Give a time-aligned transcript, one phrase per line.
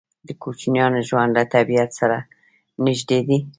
[0.27, 2.17] د کوچیانو ژوند له طبیعت سره
[2.85, 3.39] نږدې دی.